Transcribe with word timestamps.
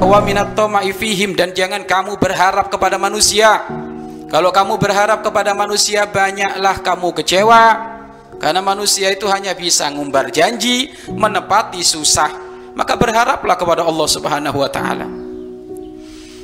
wa 0.00 0.18
minat 0.20 0.52
fihim 0.96 1.32
dan 1.32 1.52
jangan 1.56 1.84
kamu 1.84 2.20
berharap 2.20 2.68
kepada 2.68 3.00
manusia. 3.00 3.64
Kalau 4.26 4.50
kamu 4.50 4.76
berharap 4.76 5.22
kepada 5.22 5.54
manusia 5.54 6.02
banyaklah 6.04 6.82
kamu 6.82 7.14
kecewa 7.22 7.64
karena 8.36 8.60
manusia 8.60 9.14
itu 9.14 9.24
hanya 9.30 9.54
bisa 9.54 9.86
ngumbar 9.88 10.28
janji, 10.34 10.90
menepati 11.08 11.80
susah. 11.80 12.44
Maka 12.76 12.92
berharaplah 12.98 13.56
kepada 13.56 13.82
Allah 13.88 14.08
Subhanahu 14.10 14.58
wa 14.60 14.68
taala. 14.68 15.08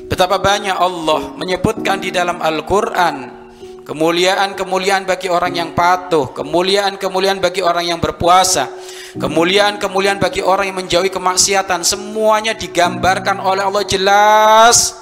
Betapa 0.08 0.40
banyak 0.40 0.76
Allah 0.76 1.36
menyebutkan 1.36 2.00
di 2.00 2.08
dalam 2.08 2.40
Al-Qur'an 2.40 3.42
Kemuliaan-kemuliaan 3.82 5.02
bagi 5.02 5.26
orang 5.26 5.58
yang 5.58 5.70
patuh, 5.74 6.30
kemuliaan-kemuliaan 6.30 7.42
bagi 7.42 7.66
orang 7.66 7.90
yang 7.90 7.98
berpuasa, 7.98 8.70
kemuliaan-kemuliaan 9.16 10.16
bagi 10.16 10.40
orang 10.40 10.72
yang 10.72 10.78
menjauhi 10.80 11.12
kemaksiatan, 11.12 11.84
semuanya 11.84 12.56
digambarkan 12.56 13.42
oleh 13.42 13.62
Allah 13.64 13.84
jelas. 13.84 14.96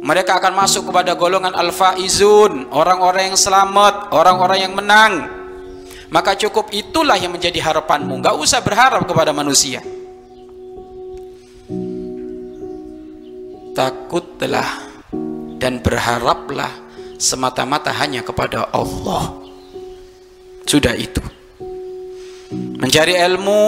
Mereka 0.00 0.40
akan 0.40 0.56
masuk 0.56 0.88
kepada 0.88 1.12
golongan 1.12 1.52
al-faizun, 1.52 2.72
orang-orang 2.72 3.32
yang 3.32 3.38
selamat, 3.38 4.16
orang-orang 4.16 4.58
yang 4.64 4.72
menang. 4.72 5.12
Maka 6.10 6.34
cukup 6.34 6.72
itulah 6.74 7.14
yang 7.20 7.30
menjadi 7.30 7.60
harapanmu, 7.60 8.18
Gak 8.18 8.34
usah 8.34 8.64
berharap 8.64 9.04
kepada 9.06 9.30
manusia. 9.30 9.84
Takutlah 13.76 14.66
dan 15.62 15.78
berharaplah 15.78 16.72
semata-mata 17.20 17.92
hanya 17.94 18.24
kepada 18.24 18.72
Allah. 18.72 19.36
Sudah 20.64 20.96
itu. 20.96 21.39
Mencari 22.50 23.14
ilmu 23.14 23.62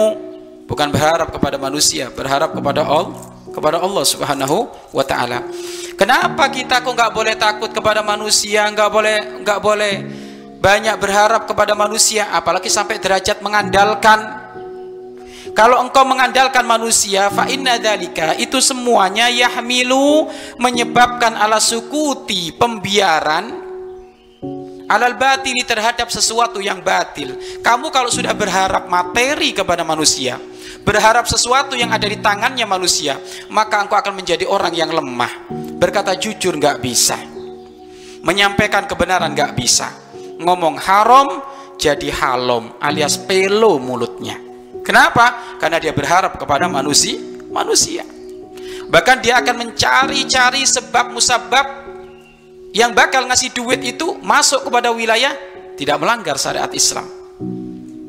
bukan 0.67 0.91
berharap 0.91 1.31
kepada 1.31 1.55
manusia, 1.55 2.11
berharap 2.11 2.51
kepada 2.51 2.83
Allah, 2.83 3.15
kepada 3.55 3.79
Allah 3.79 4.03
Subhanahu 4.03 4.67
wa 4.91 5.03
taala. 5.07 5.47
Kenapa 5.95 6.51
kita 6.51 6.83
kok 6.83 6.91
nggak 6.91 7.13
boleh 7.15 7.35
takut 7.39 7.71
kepada 7.71 8.03
manusia, 8.03 8.67
nggak 8.67 8.89
boleh 8.91 9.17
nggak 9.39 9.59
boleh 9.63 9.93
banyak 10.59 10.95
berharap 10.99 11.47
kepada 11.47 11.71
manusia, 11.79 12.27
apalagi 12.35 12.67
sampai 12.67 12.99
derajat 12.99 13.39
mengandalkan 13.39 14.43
kalau 15.53 15.79
engkau 15.85 16.01
mengandalkan 16.03 16.65
manusia, 16.65 17.29
fa 17.29 17.45
inna 17.45 17.77
dalika 17.77 18.33
itu 18.35 18.57
semuanya 18.57 19.29
yahmilu 19.29 20.27
menyebabkan 20.57 21.37
ala 21.37 21.61
sukuti 21.61 22.51
pembiaran 22.57 23.62
alal 24.93 25.17
batili 25.17 25.65
terhadap 25.65 26.13
sesuatu 26.13 26.61
yang 26.61 26.85
batil. 26.85 27.33
Kamu 27.65 27.89
kalau 27.89 28.13
sudah 28.13 28.37
berharap 28.37 28.85
materi 28.85 29.49
kepada 29.49 29.81
manusia, 29.81 30.37
berharap 30.85 31.25
sesuatu 31.25 31.73
yang 31.73 31.89
ada 31.89 32.05
di 32.05 32.21
tangannya 32.21 32.69
manusia, 32.69 33.17
maka 33.49 33.81
engkau 33.81 33.97
akan 33.97 34.13
menjadi 34.13 34.45
orang 34.45 34.73
yang 34.77 34.93
lemah. 34.93 35.49
Berkata 35.81 36.13
jujur 36.13 36.53
nggak 36.61 36.77
bisa, 36.77 37.17
menyampaikan 38.21 38.85
kebenaran 38.85 39.33
nggak 39.33 39.57
bisa, 39.57 39.89
ngomong 40.37 40.77
haram 40.77 41.41
jadi 41.81 42.13
halom 42.13 42.77
alias 42.77 43.17
pelo 43.17 43.81
mulutnya. 43.81 44.37
Kenapa? 44.85 45.57
Karena 45.57 45.81
dia 45.81 45.95
berharap 45.95 46.37
kepada 46.37 46.69
manusia, 46.69 47.17
manusia. 47.49 48.05
Bahkan 48.93 49.25
dia 49.25 49.41
akan 49.41 49.55
mencari-cari 49.57 50.61
sebab 50.69 51.15
musabab 51.15 51.82
yang 52.73 52.91
bakal 52.91 53.29
ngasih 53.29 53.53
duit 53.53 53.79
itu 53.85 54.17
masuk 54.19 54.67
kepada 54.67 54.89
wilayah 54.89 55.31
tidak 55.77 55.97
melanggar 56.01 56.35
syariat 56.41 56.69
Islam. 56.73 57.05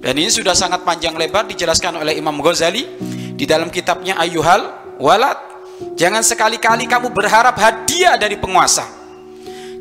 Dan 0.01 0.20
ini 0.20 0.29
sudah 0.29 0.53
sangat 0.53 0.84
panjang 0.84 1.17
lebar 1.17 1.48
dijelaskan 1.48 2.01
oleh 2.01 2.17
Imam 2.17 2.37
Ghazali 2.41 2.85
di 3.36 3.45
dalam 3.45 3.69
kitabnya 3.69 4.17
Ayuhal 4.20 4.97
Walad. 5.01 5.36
Jangan 5.97 6.25
sekali-kali 6.25 6.89
kamu 6.89 7.13
berharap 7.13 7.57
hadiah 7.57 8.17
dari 8.17 8.36
penguasa. 8.41 8.85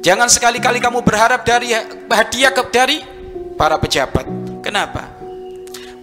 Jangan 0.03 0.27
sekali-kali 0.27 0.83
kamu 0.83 0.99
berharap 1.03 1.47
dari 1.47 1.71
hadiah 2.11 2.51
dari 2.71 2.99
para 3.55 3.79
pejabat. 3.79 4.27
Kenapa? 4.63 5.23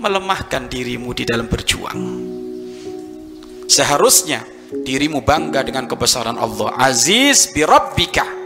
melemahkan 0.01 0.65
dirimu 0.65 1.13
di 1.13 1.29
dalam 1.29 1.45
berjuang. 1.45 2.01
Seharusnya 3.69 4.43
dirimu 4.73 5.21
bangga 5.21 5.61
dengan 5.61 5.85
kebesaran 5.85 6.41
Allah. 6.41 6.73
Aziz 6.81 7.53
bi 7.53 7.63
rabbika. 7.63 8.40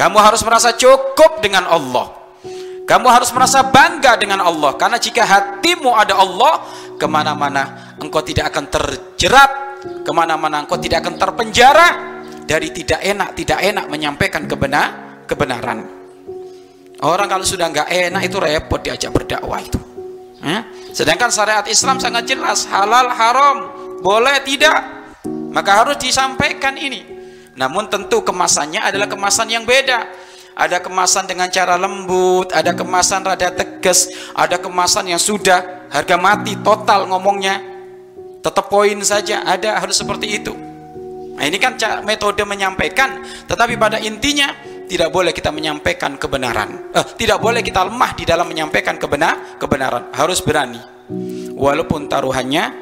Kamu 0.00 0.16
harus 0.16 0.40
merasa 0.40 0.72
cukup 0.72 1.44
dengan 1.44 1.68
Allah. 1.68 2.08
Kamu 2.88 3.04
harus 3.12 3.28
merasa 3.36 3.60
bangga 3.68 4.16
dengan 4.16 4.40
Allah. 4.40 4.72
Karena 4.80 4.96
jika 4.96 5.28
hatimu 5.28 5.92
ada 5.92 6.16
Allah, 6.16 6.64
ke 6.96 7.04
mana-mana 7.04 7.92
engkau 8.00 8.24
tidak 8.24 8.48
akan 8.48 8.72
terjerat. 8.72 9.50
Ke 10.00 10.10
mana-mana 10.16 10.64
engkau 10.64 10.80
tidak 10.80 11.04
akan 11.04 11.20
terpenjara. 11.20 11.88
Dari 12.48 12.72
tidak 12.72 13.04
enak, 13.04 13.36
tidak 13.36 13.60
enak 13.60 13.92
menyampaikan 13.92 14.48
kebenar, 14.48 15.20
kebenaran. 15.28 15.84
Orang 17.04 17.28
kalau 17.28 17.44
sudah 17.44 17.68
nggak 17.68 17.88
enak 17.92 18.22
itu 18.24 18.36
repot 18.40 18.80
diajak 18.80 19.12
berdakwah 19.12 19.60
itu. 19.60 19.80
Ya? 20.40 20.64
Sedangkan 20.96 21.28
syariat 21.28 21.64
Islam 21.68 22.00
sangat 22.00 22.24
jelas 22.24 22.64
halal 22.68 23.12
haram 23.12 23.56
boleh 24.00 24.40
tidak 24.48 24.80
maka 25.52 25.84
harus 25.84 25.96
disampaikan 26.00 26.76
ini. 26.76 27.09
Namun 27.58 27.90
tentu 27.90 28.22
kemasannya 28.22 28.82
adalah 28.82 29.10
kemasan 29.10 29.50
yang 29.50 29.66
beda. 29.66 30.06
Ada 30.54 30.82
kemasan 30.82 31.24
dengan 31.24 31.48
cara 31.48 31.80
lembut, 31.80 32.52
ada 32.52 32.76
kemasan 32.76 33.24
rada 33.24 33.48
tegas, 33.48 34.12
ada 34.36 34.60
kemasan 34.60 35.08
yang 35.08 35.22
sudah 35.22 35.88
harga 35.88 36.16
mati 36.20 36.58
total 36.60 37.08
ngomongnya. 37.08 37.62
Tetap 38.44 38.68
poin 38.68 38.98
saja, 39.00 39.40
ada 39.46 39.80
harus 39.80 39.96
seperti 39.96 40.36
itu. 40.36 40.52
Nah, 41.40 41.48
ini 41.48 41.56
kan 41.56 41.80
metode 42.04 42.44
menyampaikan, 42.44 43.24
tetapi 43.48 43.80
pada 43.80 43.96
intinya 43.96 44.52
tidak 44.90 45.08
boleh 45.14 45.32
kita 45.32 45.54
menyampaikan 45.54 46.18
kebenaran. 46.18 46.92
Eh, 46.92 47.06
tidak 47.14 47.38
boleh 47.38 47.62
kita 47.62 47.86
lemah 47.86 48.12
di 48.18 48.26
dalam 48.26 48.50
menyampaikan 48.50 48.98
kebenar 48.98 49.56
kebenaran. 49.56 50.10
Harus 50.12 50.42
berani. 50.42 50.82
Walaupun 51.54 52.10
taruhannya 52.10 52.74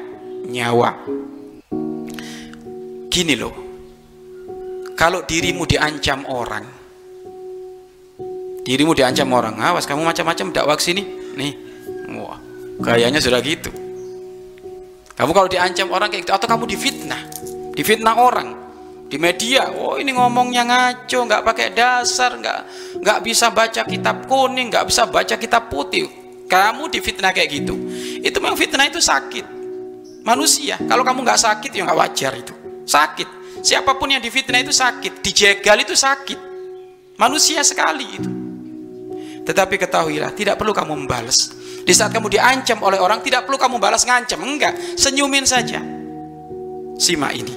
nyawa. 0.49 1.05
Gini 3.07 3.37
loh. 3.37 3.68
Kalau 4.99 5.23
dirimu 5.23 5.63
diancam 5.63 6.27
orang, 6.27 6.67
dirimu 8.67 8.91
diancam 8.91 9.31
orang, 9.31 9.55
awas 9.55 9.87
kamu 9.87 10.03
macam-macam 10.03 10.51
dakwah 10.51 10.75
sini. 10.75 11.07
Nih. 11.39 11.55
Wah, 12.19 12.35
gayanya 12.83 13.23
sudah 13.23 13.39
gitu. 13.39 13.71
Kamu 15.15 15.31
kalau 15.31 15.47
diancam 15.47 15.87
orang 15.95 16.11
kayak 16.11 16.27
gitu 16.27 16.35
atau 16.35 16.47
kamu 16.51 16.67
difitnah, 16.67 17.21
difitnah 17.79 18.15
orang, 18.19 18.59
di 19.07 19.15
media 19.15 19.73
oh 19.73 19.95
ini 19.95 20.13
ngomongnya 20.13 20.67
ngaco 20.67 21.19
nggak 21.25 21.41
pakai 21.41 21.67
dasar 21.73 22.35
nggak 22.37 22.59
nggak 23.01 23.19
bisa 23.25 23.49
baca 23.49 23.81
kitab 23.87 24.29
kuning 24.29 24.69
nggak 24.69 24.85
bisa 24.85 25.09
baca 25.09 25.33
kitab 25.33 25.65
putih 25.65 26.05
kamu 26.45 26.93
difitnah 26.93 27.33
kayak 27.33 27.49
gitu 27.49 27.73
itu 28.21 28.37
memang 28.37 28.53
fitnah 28.53 28.85
itu 28.85 29.01
sakit 29.01 29.49
manusia 30.21 30.77
kalau 30.85 31.01
kamu 31.01 31.25
nggak 31.25 31.41
sakit 31.41 31.73
ya 31.73 31.89
nggak 31.89 31.97
wajar 31.97 32.33
itu 32.37 32.53
sakit 32.85 33.38
siapa 33.61 33.95
pun 33.95 34.11
yang 34.11 34.23
difitnah 34.23 34.59
itu 34.61 34.73
sakit 34.73 35.23
dijegal 35.23 35.77
itu 35.79 35.95
sakit. 35.95 36.39
Manusia 37.19 37.59
sekali 37.67 38.07
itu. 38.15 38.31
Tetapi 39.43 39.75
ketahuilah 39.81 40.31
tidak 40.37 40.55
perlu 40.61 40.71
kamu 40.71 40.93
membalas. 41.03 41.51
Di 41.83 41.91
saat 41.91 42.13
kamu 42.13 42.29
diancam 42.29 42.79
oleh 42.85 43.01
orang 43.01 43.19
tidak 43.25 43.49
perlu 43.49 43.57
kamu 43.57 43.81
balas 43.81 44.05
ngancam 44.05 44.39
enggak. 44.45 44.77
Senyumin 44.93 45.43
saja. 45.43 45.81
Simak 46.99 47.33
ini. 47.33 47.55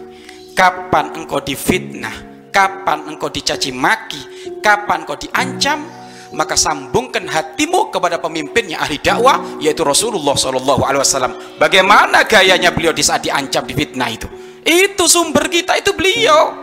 Kapan 0.56 1.16
engkau 1.16 1.40
difitnah, 1.40 2.48
kapan 2.52 3.08
engkau 3.08 3.32
dicaci 3.32 3.72
maki, 3.72 4.20
kapan 4.60 5.04
engkau 5.04 5.16
diancam, 5.16 5.84
maka 6.32 6.56
sambungkan 6.56 7.28
hatimu 7.28 7.92
kepada 7.92 8.20
pemimpinnya 8.20 8.80
ahli 8.80 9.00
dakwah 9.00 9.60
yaitu 9.60 9.84
Rasulullah 9.84 10.36
Shallallahu 10.36 10.82
Alaihi 10.84 11.02
Wasallam. 11.04 11.32
Bagaimana 11.60 12.24
gayanya 12.24 12.72
beliau 12.72 12.92
di 12.92 13.04
saat 13.04 13.24
diancam 13.24 13.64
difitnah 13.64 14.08
itu? 14.12 14.28
Itu 14.62 15.10
sumber 15.10 15.50
kita 15.50 15.78
itu 15.78 15.90
beliau. 15.94 16.54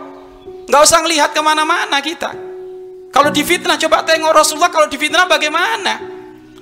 Nggak 0.66 0.82
usah 0.86 0.98
ngelihat 1.04 1.30
ke 1.36 1.40
mana-mana 1.44 2.00
kita. 2.00 2.32
Kalau 3.10 3.30
difitnah 3.34 3.76
coba 3.76 4.06
tengok 4.06 4.30
Rasulullah 4.30 4.70
kalau 4.70 4.86
difitnah 4.86 5.26
bagaimana? 5.26 5.98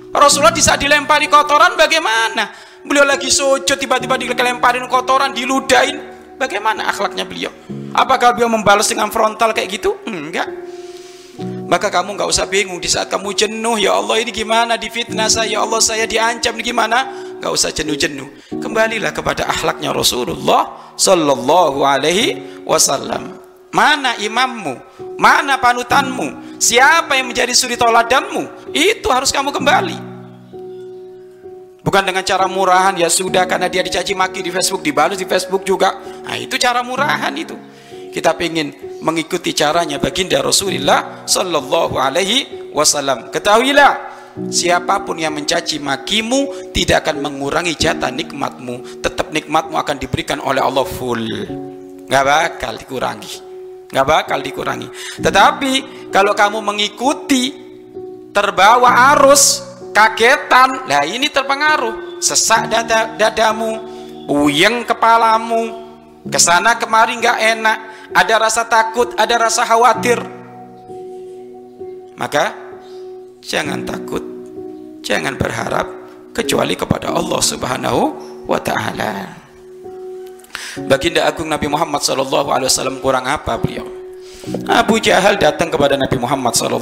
Rasulullah 0.09 0.55
di 0.55 0.65
saat 0.65 0.81
dilempari 0.81 1.29
kotoran 1.29 1.77
bagaimana? 1.77 2.49
Beliau 2.81 3.05
lagi 3.05 3.29
sujud 3.29 3.77
tiba-tiba 3.77 4.17
dilemparin 4.17 4.89
kotoran 4.89 5.29
diludahin 5.29 6.19
Bagaimana 6.39 6.87
akhlaknya 6.87 7.27
beliau? 7.27 7.51
Apakah 7.91 8.31
beliau 8.31 8.47
membalas 8.47 8.87
dengan 8.87 9.11
frontal 9.11 9.51
kayak 9.51 9.75
gitu? 9.75 9.99
Enggak. 10.07 10.47
Maka 11.67 11.91
kamu 11.91 12.15
nggak 12.15 12.31
usah 12.31 12.47
bingung 12.47 12.79
di 12.79 12.87
saat 12.87 13.11
kamu 13.11 13.35
jenuh, 13.35 13.75
ya 13.75 13.99
Allah 13.99 14.23
ini 14.23 14.31
gimana 14.31 14.79
difitnah 14.79 15.27
saya, 15.27 15.59
ya 15.59 15.59
Allah 15.67 15.83
saya 15.83 16.07
diancam 16.07 16.55
ini 16.55 16.63
gimana? 16.63 16.97
Nggak 17.43 17.51
usah 17.51 17.75
jenuh-jenuh. 17.75 18.55
Kembalilah 18.55 19.11
kepada 19.11 19.51
akhlaknya 19.51 19.91
Rasulullah 19.91 20.88
Sallallahu 20.99 21.79
Alaihi 21.87 22.59
Wasallam. 22.67 23.39
Mana 23.71 24.19
imammu? 24.19 24.75
Mana 25.15 25.55
panutanmu? 25.61 26.59
Siapa 26.59 27.15
yang 27.15 27.31
menjadi 27.31 27.55
suri 27.55 27.79
toladanmu? 27.79 28.73
Itu 28.75 29.07
harus 29.07 29.31
kamu 29.31 29.55
kembali. 29.55 29.97
Bukan 31.79 32.03
dengan 32.03 32.21
cara 32.27 32.45
murahan 32.45 32.97
ya 32.99 33.07
sudah 33.07 33.47
karena 33.47 33.71
dia 33.71 33.79
dicaci 33.79 34.11
maki 34.11 34.43
di 34.43 34.51
Facebook 34.51 34.83
dibalas 34.83 35.15
di 35.15 35.23
Facebook 35.23 35.63
juga. 35.63 35.95
Nah, 36.27 36.35
itu 36.35 36.59
cara 36.59 36.83
murahan 36.83 37.31
itu. 37.33 37.55
Kita 38.09 38.33
ingin 38.41 38.99
mengikuti 39.05 39.53
caranya 39.53 40.01
baginda 40.01 40.41
Rasulullah 40.41 41.23
sallallahu 41.29 41.95
alaihi 41.95 42.73
wasallam. 42.73 43.29
Ketahuilah 43.29 44.08
siapa 44.47 45.03
pun 45.03 45.19
yang 45.19 45.35
mencaci 45.35 45.83
makimu 45.83 46.71
tidak 46.71 47.03
akan 47.03 47.19
mengurangi 47.19 47.75
jatah 47.75 48.07
nikmatmu. 48.07 49.03
Tetap 49.03 49.35
nikmatmu 49.35 49.75
akan 49.75 49.95
diberikan 49.99 50.39
oleh 50.39 50.63
Allah 50.63 50.87
full. 50.87 51.27
Nggak 52.07 52.23
bakal 52.25 52.73
dikurangi. 52.79 53.33
Nggak 53.91 54.07
bakal 54.07 54.39
dikurangi. 54.39 54.87
Tetapi 55.19 55.73
kalau 56.07 56.31
kamu 56.31 56.59
mengikuti 56.63 57.51
terbawa 58.31 59.13
arus 59.17 59.65
kagetan 59.91 60.87
lah 60.87 61.03
ini 61.03 61.27
terpengaruh 61.27 62.21
sesak 62.23 62.69
dada, 62.69 63.17
dadamu 63.17 63.81
uyeng 64.29 64.85
kepalamu 64.85 65.89
ke 66.29 66.37
sana 66.37 66.77
kemari 66.77 67.17
nggak 67.17 67.39
enak 67.57 67.77
ada 68.13 68.35
rasa 68.37 68.63
takut 68.69 69.17
ada 69.17 69.35
rasa 69.35 69.65
khawatir 69.65 70.21
maka 72.13 72.68
jangan 73.43 73.83
takut 73.87 74.21
jangan 75.03 75.35
berharap 75.35 75.87
kecuali 76.35 76.77
kepada 76.77 77.11
Allah 77.11 77.41
subhanahu 77.41 78.01
wa 78.45 78.59
ta'ala. 78.61 79.11
Baginda 80.85 81.25
agung 81.25 81.49
Nabi 81.49 81.65
Muhammad 81.65 81.99
SAW 82.05 83.01
kurang 83.01 83.25
apa 83.25 83.57
beliau? 83.57 83.89
Abu 84.69 85.01
Jahal 85.01 85.35
datang 85.35 85.67
kepada 85.67 85.99
Nabi 85.99 86.15
Muhammad 86.15 86.55
SAW 86.55 86.79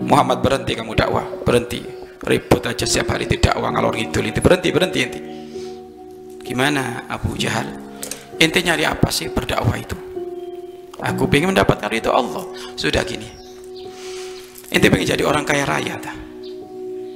Muhammad 0.00 0.38
berhenti 0.40 0.72
kamu 0.78 0.94
dakwah 0.94 1.26
berhenti. 1.42 1.82
Ribut 2.24 2.64
aja 2.64 2.88
setiap 2.88 3.12
hari 3.12 3.28
tidak 3.28 3.52
dakwah 3.52 3.68
ngalor 3.68 3.92
ngidul 3.98 4.24
itu. 4.24 4.40
Berhenti 4.40 4.68
berhenti 4.72 4.98
inti 5.02 5.20
gimana 6.44 7.04
Abu 7.10 7.36
Jahal? 7.36 7.68
Intinya 8.40 8.72
nyari 8.72 8.84
apa 8.88 9.08
sih 9.12 9.28
berdakwah 9.28 9.76
itu? 9.76 9.98
Aku 11.04 11.28
ingin 11.28 11.52
mendapatkan 11.52 11.90
itu 11.92 12.08
Allah. 12.08 12.46
Sudah 12.78 13.04
gini 13.04 13.43
inti 14.74 14.86
ingin 14.90 15.14
jadi 15.14 15.22
orang 15.22 15.46
kaya 15.46 15.62
raya 15.62 15.94
tak 16.02 16.16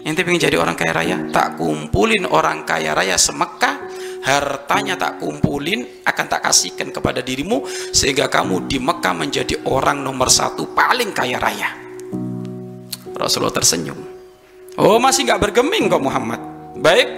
inti 0.07 0.21
ingin 0.23 0.47
jadi 0.47 0.57
orang 0.63 0.79
kaya 0.79 0.95
raya 0.95 1.17
tak 1.35 1.59
kumpulin 1.59 2.23
orang 2.31 2.63
kaya 2.63 2.95
raya 2.95 3.19
semekah 3.19 3.91
hartanya 4.23 4.99
tak 4.99 5.23
kumpulin 5.23 6.05
akan 6.05 6.27
tak 6.27 6.45
kasihkan 6.45 6.91
kepada 6.91 7.23
dirimu 7.23 7.65
sehingga 7.95 8.27
kamu 8.27 8.67
di 8.67 8.79
Mekah 8.83 9.15
menjadi 9.15 9.57
orang 9.67 10.03
nomor 10.03 10.29
satu 10.29 10.75
paling 10.75 11.15
kaya 11.15 11.39
raya. 11.39 11.71
Rasulullah 13.15 13.55
tersenyum. 13.55 13.99
Oh 14.79 15.01
masih 15.01 15.27
nggak 15.27 15.43
bergeming 15.43 15.91
kok 15.91 16.03
Muhammad? 16.03 16.41
Baik. 16.79 17.09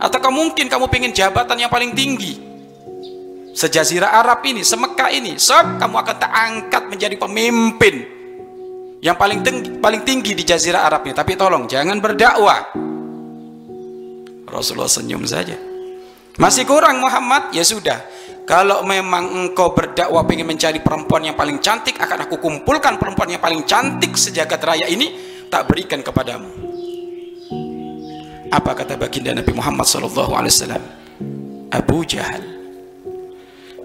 Atau 0.00 0.32
mungkin 0.32 0.70
kamu 0.70 0.88
pengen 0.88 1.12
jabatan 1.12 1.60
yang 1.60 1.68
paling 1.68 1.92
tinggi? 1.92 2.40
Sejazirah 3.50 4.16
Arab 4.16 4.40
ini 4.46 4.64
semekah 4.64 5.10
ini 5.12 5.36
sob 5.36 5.76
kamu 5.76 5.96
akan 6.00 6.16
tak 6.16 6.32
angkat 6.32 6.82
menjadi 6.86 7.16
pemimpin 7.18 8.19
yang 9.00 9.16
paling 9.16 9.40
tinggi, 9.40 9.68
paling 9.80 10.02
tinggi 10.04 10.32
di 10.36 10.44
jazirah 10.44 10.84
Arab 10.84 11.08
ini 11.08 11.16
tapi 11.16 11.32
tolong 11.36 11.64
jangan 11.64 11.96
berdakwah 11.98 12.60
Rasulullah 14.50 14.90
senyum 14.90 15.24
saja 15.24 15.70
masih 16.40 16.64
kurang 16.64 17.04
Muhammad? 17.04 17.52
Ya 17.52 17.60
sudah. 17.60 18.00
Kalau 18.48 18.80
memang 18.82 19.28
engkau 19.28 19.76
berdakwah 19.76 20.24
ingin 20.32 20.48
mencari 20.48 20.80
perempuan 20.80 21.22
yang 21.22 21.36
paling 21.36 21.60
cantik, 21.60 22.00
akan 22.00 22.24
aku 22.26 22.40
kumpulkan 22.40 22.96
perempuan 22.96 23.30
yang 23.30 23.42
paling 23.44 23.62
cantik 23.68 24.16
sejagat 24.16 24.58
raya 24.64 24.88
ini, 24.88 25.14
tak 25.52 25.68
berikan 25.68 26.00
kepadamu. 26.00 26.48
Apa 28.50 28.74
kata 28.74 28.98
baginda 28.98 29.36
Nabi 29.36 29.52
Muhammad 29.54 29.86
SAW? 29.86 30.50
Abu 31.70 32.02
Jahal 32.02 32.59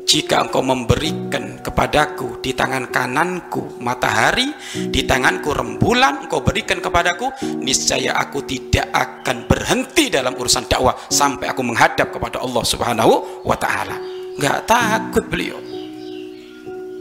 jika 0.06 0.46
engkau 0.46 0.62
memberikan 0.62 1.58
kepadaku 1.66 2.38
di 2.38 2.54
tangan 2.54 2.94
kananku 2.94 3.82
matahari, 3.82 4.54
di 4.94 5.02
tanganku 5.02 5.50
rembulan, 5.50 6.30
engkau 6.30 6.46
berikan 6.46 6.78
kepadaku, 6.78 7.34
niscaya 7.58 8.14
aku 8.14 8.46
tidak 8.46 8.86
akan 8.94 9.50
berhenti 9.50 10.14
dalam 10.14 10.38
urusan 10.38 10.70
dakwah 10.70 10.94
sampai 11.10 11.50
aku 11.50 11.66
menghadap 11.66 12.14
kepada 12.14 12.38
Allah 12.46 12.62
Subhanahu 12.62 13.44
wa 13.50 13.58
taala. 13.58 13.98
Enggak 14.38 14.70
takut 14.70 15.26
beliau. 15.26 15.58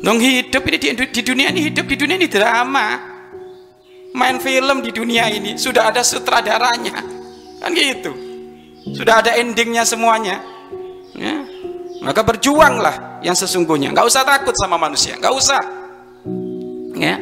Nong 0.00 0.20
hidup 0.20 0.64
ini 0.64 0.76
di, 0.80 0.88
di 1.12 1.22
dunia 1.22 1.48
ini 1.52 1.60
hidup 1.68 1.84
di 1.84 1.96
dunia 2.00 2.16
ini 2.16 2.28
drama. 2.28 3.12
Main 4.16 4.40
film 4.40 4.80
di 4.80 4.94
dunia 4.94 5.28
ini 5.28 5.60
sudah 5.60 5.92
ada 5.92 6.00
sutradaranya. 6.00 7.04
Kan 7.60 7.72
gitu. 7.76 8.12
Sudah 8.96 9.20
ada 9.20 9.36
endingnya 9.36 9.84
semuanya. 9.84 10.40
Ya 11.16 11.53
maka 12.04 12.20
berjuanglah 12.20 13.24
yang 13.24 13.32
sesungguhnya. 13.32 13.96
Nggak 13.96 14.04
usah 14.04 14.22
takut 14.28 14.52
sama 14.52 14.76
manusia. 14.76 15.16
Nggak 15.16 15.34
usah. 15.34 15.60
Ya. 16.92 17.16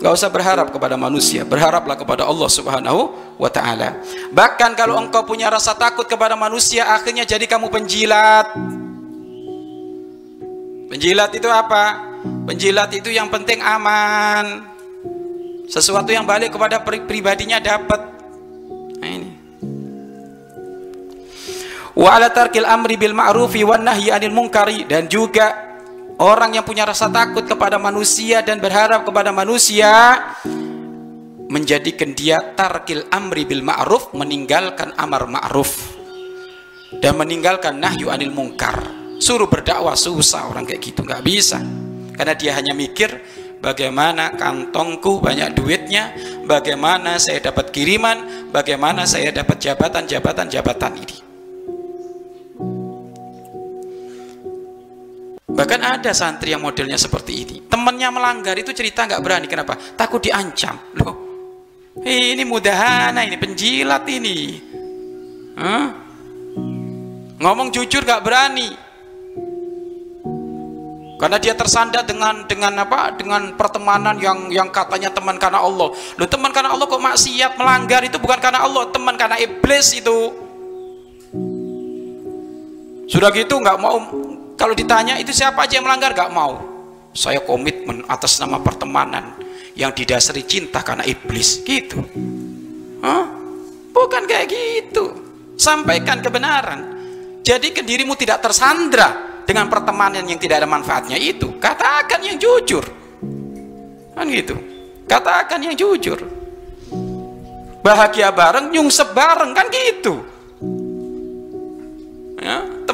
Nggak 0.00 0.12
usah 0.16 0.28
berharap 0.32 0.72
kepada 0.72 0.96
manusia. 0.96 1.44
Berharaplah 1.44 1.94
kepada 1.94 2.24
Allah 2.24 2.48
subhanahu 2.48 3.12
wa 3.36 3.50
ta'ala. 3.52 4.00
Bahkan 4.32 4.72
kalau 4.72 4.96
engkau 4.98 5.28
punya 5.28 5.52
rasa 5.52 5.76
takut 5.76 6.08
kepada 6.08 6.32
manusia 6.32 6.88
akhirnya 6.96 7.28
jadi 7.28 7.44
kamu 7.44 7.68
penjilat. 7.68 8.56
Penjilat 10.88 11.30
itu 11.36 11.48
apa? 11.52 12.16
Penjilat 12.48 12.88
itu 12.96 13.12
yang 13.12 13.28
penting 13.28 13.60
aman. 13.60 14.64
Sesuatu 15.68 16.08
yang 16.08 16.24
balik 16.24 16.56
kepada 16.56 16.80
pribadinya 16.84 17.60
dapat 17.60 18.11
wa 21.96 22.08
ala 22.16 22.32
tarkil 22.32 22.64
amri 22.64 22.96
bil 22.96 23.16
ma'rufi 23.16 23.64
wan 23.64 23.84
nahyi 23.84 24.12
anil 24.12 24.32
munkari. 24.34 24.84
Dan 24.88 25.08
juga 25.08 25.76
orang 26.20 26.56
yang 26.56 26.64
punya 26.64 26.88
rasa 26.88 27.08
takut 27.12 27.44
kepada 27.44 27.76
manusia 27.76 28.40
dan 28.44 28.60
berharap 28.60 29.04
kepada 29.04 29.30
manusia 29.32 29.90
menjadikan 31.52 32.16
dia 32.16 32.40
tarkil 32.56 33.04
amri 33.12 33.44
bil 33.44 33.60
ma'ruf 33.60 34.12
meninggalkan 34.16 34.96
amar 34.96 35.28
ma'ruf. 35.28 36.00
Dan 36.92 37.16
meninggalkan 37.16 37.80
nahyu 37.80 38.12
anil 38.12 38.32
munkar. 38.32 38.84
Suruh 39.16 39.48
berdakwah 39.48 39.96
susah 39.96 40.50
orang 40.50 40.68
kayak 40.68 40.82
gitu 40.82 41.06
nggak 41.06 41.24
bisa. 41.24 41.62
Karena 42.12 42.36
dia 42.36 42.52
hanya 42.52 42.76
mikir 42.76 43.08
bagaimana 43.62 44.34
kantongku 44.34 45.22
banyak 45.22 45.54
duitnya 45.54 46.12
bagaimana 46.44 47.16
saya 47.22 47.38
dapat 47.38 47.70
kiriman 47.70 48.50
bagaimana 48.50 49.06
saya 49.06 49.30
dapat 49.30 49.62
jabatan-jabatan 49.62 50.50
jabatan 50.50 50.92
ini 50.98 51.31
Bahkan 55.52 55.80
ada 55.84 56.10
santri 56.16 56.56
yang 56.56 56.64
modelnya 56.64 56.96
seperti 56.96 57.32
ini. 57.44 57.56
Temannya 57.68 58.08
melanggar 58.08 58.56
itu 58.56 58.72
cerita 58.72 59.04
nggak 59.04 59.20
berani. 59.20 59.46
Kenapa? 59.46 59.76
Takut 59.76 60.24
diancam. 60.24 60.80
Loh, 60.96 61.14
ini 62.00 62.42
mudahana, 62.48 63.20
ini 63.20 63.36
penjilat 63.36 64.04
ini. 64.08 64.36
Huh? 65.52 65.86
Ngomong 67.36 67.68
jujur 67.68 68.00
nggak 68.00 68.24
berani. 68.24 68.70
Karena 71.20 71.38
dia 71.38 71.54
tersandar 71.54 72.02
dengan 72.02 72.48
dengan 72.48 72.72
apa? 72.82 73.14
Dengan 73.14 73.54
pertemanan 73.54 74.18
yang 74.18 74.50
yang 74.50 74.72
katanya 74.72 75.12
teman 75.12 75.38
karena 75.38 75.62
Allah. 75.62 75.92
Loh, 75.94 76.28
teman 76.32 76.50
karena 76.50 76.74
Allah 76.74 76.88
kok 76.88 76.98
maksiat 76.98 77.60
melanggar 77.60 78.02
itu 78.02 78.18
bukan 78.18 78.40
karena 78.40 78.64
Allah, 78.64 78.88
teman 78.90 79.14
karena 79.14 79.36
iblis 79.38 79.94
itu. 79.94 80.18
Sudah 83.06 83.28
gitu 83.36 83.60
nggak 83.60 83.76
mau 83.76 84.00
kalau 84.56 84.74
ditanya 84.76 85.18
itu 85.18 85.32
siapa 85.32 85.64
aja 85.64 85.80
yang 85.80 85.86
melanggar 85.86 86.12
gak 86.12 86.32
mau. 86.32 86.60
Saya 87.12 87.44
komitmen 87.44 88.04
atas 88.08 88.40
nama 88.40 88.56
pertemanan 88.60 89.36
yang 89.76 89.92
didasari 89.92 90.48
cinta 90.48 90.80
karena 90.80 91.04
iblis 91.04 91.60
gitu. 91.60 92.00
Hah? 93.04 93.24
Bukan 93.92 94.24
kayak 94.24 94.48
gitu. 94.48 95.04
Sampaikan 95.60 96.24
kebenaran. 96.24 96.80
Jadi 97.44 97.84
dirimu 97.84 98.16
tidak 98.16 98.40
tersandra 98.40 99.42
dengan 99.44 99.68
pertemanan 99.68 100.24
yang 100.24 100.40
tidak 100.40 100.64
ada 100.64 100.68
manfaatnya 100.68 101.20
itu. 101.20 101.60
Katakan 101.60 102.24
yang 102.24 102.40
jujur. 102.40 102.84
Kan 104.16 104.24
gitu. 104.32 104.56
Katakan 105.04 105.60
yang 105.60 105.76
jujur. 105.76 106.16
Bahagia 107.82 108.30
bareng, 108.32 108.72
nyungsep 108.72 109.12
bareng 109.12 109.52
kan 109.52 109.66
gitu 109.68 110.31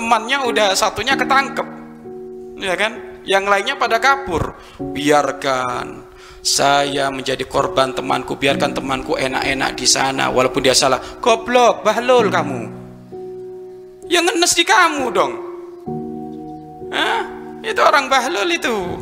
temannya 0.09 0.41
udah 0.41 0.69
satunya 0.73 1.21
ketangkep. 1.21 1.69
Ya 2.57 2.73
kan? 2.81 3.21
Yang 3.29 3.45
lainnya 3.45 3.75
pada 3.77 4.01
kabur. 4.01 4.57
Biarkan 4.81 6.09
saya 6.41 7.13
menjadi 7.13 7.45
korban 7.45 7.93
temanku 7.93 8.41
biarkan 8.41 8.73
temanku 8.73 9.21
enak-enak 9.21 9.77
di 9.77 9.85
sana 9.85 10.33
walaupun 10.33 10.65
dia 10.65 10.73
salah. 10.73 10.97
Goblok 11.21 11.85
bahlul 11.85 12.33
kamu. 12.33 12.63
Yang 14.09 14.25
ngenes 14.33 14.53
di 14.57 14.65
kamu 14.65 15.05
dong. 15.13 15.33
Hah? 16.89 17.21
itu 17.61 17.81
orang 17.85 18.09
bahlul 18.09 18.49
itu. 18.49 18.97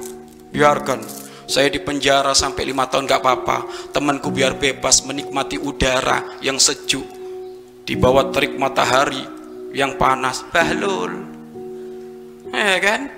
Biarkan 0.50 1.06
saya 1.46 1.70
di 1.70 1.78
penjara 1.78 2.34
sampai 2.34 2.66
lima 2.66 2.90
tahun 2.90 3.06
gak 3.06 3.22
apa-apa. 3.22 3.58
Temanku 3.94 4.34
biar 4.34 4.58
bebas 4.58 5.06
menikmati 5.06 5.54
udara 5.54 6.42
yang 6.42 6.58
sejuk 6.58 7.06
di 7.86 7.94
bawah 7.94 8.34
terik 8.34 8.58
matahari 8.58 9.35
yang 9.76 10.00
panas 10.00 10.40
bahlul. 10.48 11.12
Ya 12.48 12.80
kan? 12.80 13.12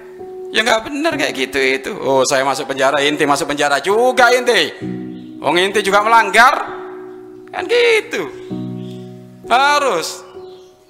Ya 0.50 0.66
nggak 0.66 0.90
benar 0.90 1.14
kayak 1.14 1.34
gitu 1.38 1.58
itu. 1.62 1.92
Oh 2.02 2.26
saya 2.26 2.42
masuk 2.42 2.66
penjara 2.66 2.98
inti 2.98 3.22
masuk 3.22 3.46
penjara 3.46 3.78
juga 3.78 4.34
inti. 4.34 4.74
Oh 5.38 5.54
inti 5.54 5.78
juga 5.86 6.02
melanggar. 6.02 6.66
Kan 7.54 7.70
gitu. 7.70 8.26
Harus 9.46 10.26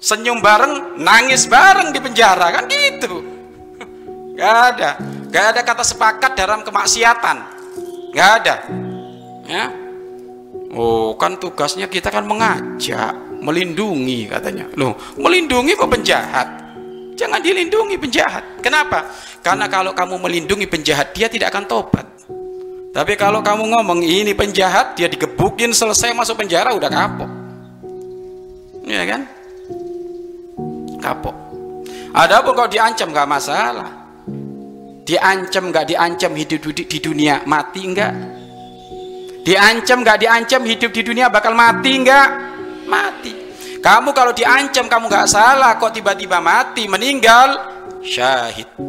senyum 0.01 0.41
bareng 0.41 0.97
nangis 0.97 1.45
bareng 1.45 1.93
di 1.93 2.01
penjara 2.01 2.49
kan 2.49 2.65
gitu. 2.65 3.21
Nggak 4.33 4.55
ada. 4.73 4.89
Nggak 5.29 5.45
ada 5.53 5.61
kata 5.61 5.83
sepakat 5.85 6.31
dalam 6.33 6.65
kemaksiatan. 6.65 7.37
Nggak 8.09 8.29
ada. 8.41 8.55
Ya? 9.45 9.65
Oh 10.73 11.13
kan 11.13 11.37
tugasnya 11.37 11.85
kita 11.85 12.09
kan 12.09 12.25
mengajak 12.25 13.28
melindungi 13.41 14.27
katanya. 14.29 14.67
Loh 14.75 14.95
melindungi 15.19 15.75
kok 15.75 15.89
penjahat? 15.89 16.47
Jangan 17.19 17.43
dilindungi 17.43 17.99
penjahat. 17.99 18.63
Kenapa? 18.63 19.11
Karena 19.43 19.67
kalau 19.67 19.91
kamu 19.91 20.15
melindungi 20.19 20.67
penjahat 20.71 21.11
dia 21.11 21.27
tidak 21.27 21.51
akan 21.51 21.67
tobat. 21.67 22.07
Tapi 22.89 23.13
kalau 23.19 23.43
kamu 23.43 23.69
ngomong 23.75 24.01
ini 24.01 24.31
penjahat 24.33 24.95
dia 24.95 25.11
digebukin 25.11 25.75
selesai 25.75 26.15
masuk 26.15 26.39
penjara 26.39 26.71
udah 26.73 26.89
kapok. 26.89 27.31
Ya 28.87 29.03
kan? 29.05 29.21
Kapok. 31.03 31.35
Ada 32.09 32.41
pun 32.41 32.55
kalau 32.57 32.71
diancam 32.71 33.11
nggak 33.11 33.29
masalah. 33.29 33.89
Diancam 35.03 35.73
nggak 35.73 35.85
diancam 35.89 36.31
hidup 36.37 36.61
di 36.71 36.97
dunia 37.01 37.41
mati 37.49 37.81
enggak 37.81 38.13
diancam 39.43 40.05
nggak 40.05 40.17
diancam 40.21 40.61
hidup 40.61 40.91
di 40.93 41.01
dunia 41.01 41.31
bakal 41.31 41.57
mati 41.57 41.97
enggak 41.97 42.29
mati. 42.89 43.33
Kamu 43.79 44.11
kalau 44.11 44.35
diancam 44.35 44.91
kamu 44.91 45.05
nggak 45.07 45.29
salah 45.29 45.79
kok 45.79 45.95
tiba-tiba 45.95 46.43
mati 46.43 46.89
meninggal 46.89 47.55
syahid 48.03 48.88